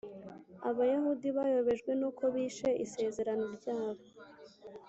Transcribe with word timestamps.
abayahudi 0.69 1.27
bayobejwe 1.37 1.91
n’uko 1.99 2.23
bishe 2.33 2.69
isezerano 2.85 3.45
ryabo 3.57 4.03